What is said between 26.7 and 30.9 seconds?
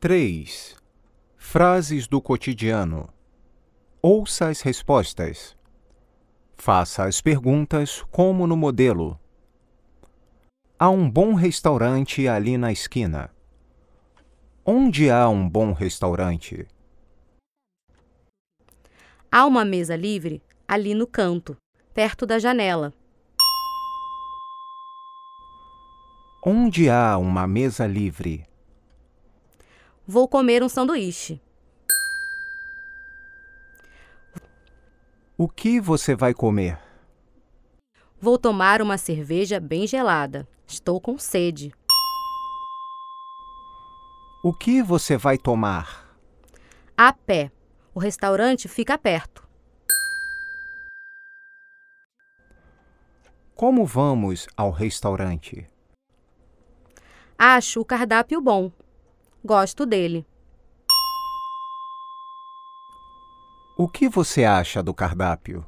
há uma mesa livre? Vou comer um